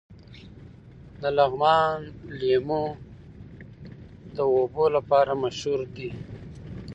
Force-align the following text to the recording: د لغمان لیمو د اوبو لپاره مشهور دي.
د 1.21 1.23
لغمان 1.37 1.97
لیمو 2.39 2.83
د 4.35 4.37
اوبو 4.55 4.85
لپاره 4.95 5.31
مشهور 5.43 5.79
دي. 5.95 6.09